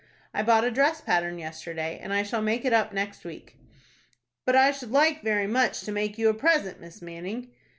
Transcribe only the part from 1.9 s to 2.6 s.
and I shall